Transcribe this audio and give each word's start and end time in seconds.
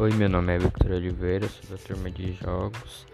Oi, 0.00 0.14
meu 0.14 0.30
nome 0.30 0.54
é 0.54 0.58
Victor 0.58 0.92
Oliveira, 0.92 1.46
sou 1.46 1.76
da 1.76 1.84
turma 1.84 2.10
de 2.10 2.32
jogos, 2.32 3.06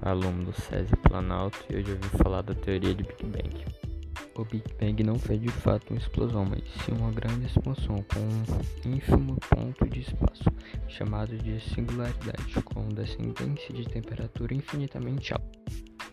aluno 0.00 0.46
do 0.46 0.52
SESI 0.62 0.96
Planalto 1.02 1.58
e 1.68 1.76
hoje 1.76 1.90
eu 1.90 1.96
vim 1.96 2.08
falar 2.16 2.40
da 2.40 2.54
teoria 2.54 2.94
de 2.94 3.02
Big 3.02 3.22
Bang. 3.22 3.64
O 4.34 4.42
Big 4.46 4.64
Bang 4.80 5.04
não 5.04 5.18
foi 5.18 5.36
de 5.36 5.50
fato 5.50 5.90
uma 5.90 5.98
explosão, 5.98 6.46
mas 6.46 6.62
sim 6.82 6.92
uma 6.92 7.12
grande 7.12 7.44
expansão 7.44 8.02
com 8.14 8.88
um 8.88 8.94
ínfimo 8.94 9.36
ponto 9.50 9.86
de 9.90 10.00
espaço, 10.00 10.44
chamado 10.88 11.36
de 11.36 11.60
singularidade, 11.60 12.62
com 12.64 12.88
descendência 12.88 13.74
de 13.74 13.84
temperatura 13.84 14.54
infinitamente 14.54 15.34
alta. 15.34 15.58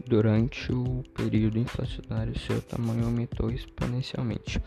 Durante 0.06 0.70
o 0.74 1.02
período 1.14 1.58
inflacionário, 1.58 2.38
seu 2.38 2.62
tamanho 2.64 3.06
aumentou 3.06 3.50
exponencialmente. 3.50 4.62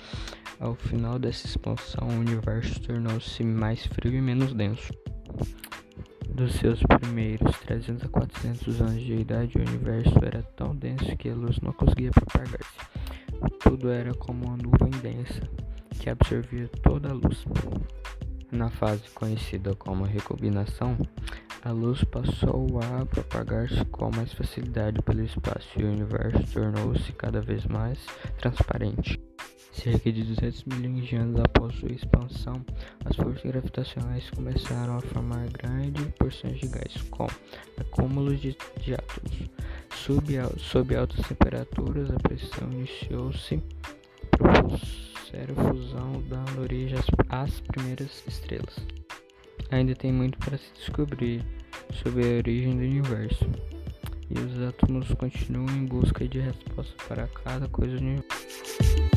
Ao 0.59 0.75
final 0.75 1.19
dessa 1.19 1.47
expansão, 1.47 2.09
o 2.09 2.21
universo 2.21 2.81
tornou-se 2.81 3.45
mais 3.45 3.85
frio 3.85 4.15
e 4.15 4.23
menos 4.23 4.55
denso. 4.55 4.95
Dos 6.29 6.55
seus 6.57 6.83
primeiros 6.83 7.59
300 7.61 8.05
a 8.05 8.09
400 8.09 8.81
anos 8.81 9.03
de 9.03 9.15
idade, 9.15 9.57
o 9.57 9.61
universo 9.61 10.19
era 10.23 10.43
tão 10.55 10.77
denso 10.77 11.17
que 11.17 11.31
a 11.31 11.35
luz 11.35 11.59
não 11.61 11.73
conseguia 11.73 12.11
propagar-se. 12.11 12.79
Tudo 13.61 13.91
era 13.91 14.13
como 14.15 14.47
uma 14.47 14.57
nuvem 14.57 14.91
densa 15.01 15.43
que 15.99 16.11
absorvia 16.11 16.69
toda 16.83 17.09
a 17.09 17.15
luz. 17.15 17.45
Na 18.53 18.71
fase 18.71 19.03
conhecida 19.15 19.75
como 19.75 20.05
recombinação, 20.05 20.97
a 21.63 21.73
luz 21.73 22.05
passou 22.05 22.79
a 22.81 23.05
propagar-se 23.07 23.85
com 23.87 24.11
mais 24.15 24.33
facilidade 24.33 25.03
pelo 25.03 25.25
espaço 25.25 25.69
e 25.77 25.85
o 25.85 25.91
universo 25.91 26.53
tornou-se 26.53 27.13
cada 27.13 27.41
vez 27.41 27.67
mais 27.67 27.99
transparente. 28.39 29.21
Cerca 29.77 30.11
de 30.11 30.23
200 30.23 30.65
milhões 30.65 31.07
de 31.07 31.17
anos 31.17 31.39
após 31.39 31.75
sua 31.75 31.93
expansão, 31.93 32.65
as 33.05 33.15
forças 33.15 33.43
gravitacionais 33.43 34.31
começaram 34.31 34.97
a 34.97 35.01
formar 35.03 35.47
grandes 35.49 36.07
porções 36.19 36.59
de 36.59 36.67
gás, 36.67 36.97
com 37.11 37.27
acúmulos 37.79 38.41
de, 38.41 38.57
de 38.81 38.95
átomos. 38.95 39.51
Sob, 39.95 40.25
sob 40.59 40.97
altas 40.97 41.27
temperaturas, 41.29 42.11
a 42.11 42.17
pressão 42.17 42.73
iniciou-se 42.73 43.63
propuseram 44.31 45.55
fusão, 45.55 46.25
dando 46.27 46.63
origem 46.63 46.99
às, 47.29 47.61
primeiras 47.61 48.25
estrelas. 48.27 48.79
Ainda 49.71 49.95
tem 49.95 50.11
muito 50.11 50.39
para 50.39 50.57
se 50.57 50.73
descobrir 50.75 51.45
sobre 52.03 52.25
a 52.25 52.37
origem 52.39 52.77
do 52.77 52.83
universo, 52.83 53.45
e 54.31 54.39
os 54.39 54.69
átomos 54.69 55.09
continuam 55.15 55.69
em 55.69 55.85
busca 55.85 56.27
de 56.27 56.41
respostas 56.41 57.07
para 57.07 57.29
cada 57.29 57.69
coisa 57.69 58.01
no 58.01 58.09
universo. 58.09 59.16